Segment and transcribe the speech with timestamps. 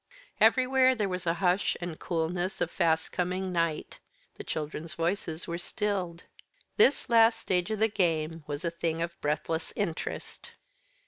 [0.39, 3.99] Everywhere there was the hush and coolness of fast coming night.
[4.33, 6.23] The children's voices were stilled.
[6.75, 10.53] This last stage of the game was a thing of breathless interest.